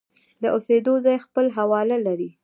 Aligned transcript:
د 0.41 0.43
اوسېدو 0.55 0.93
ځای 1.05 1.17
خپل 1.25 1.45
حواله 1.57 1.97
لري. 2.07 2.29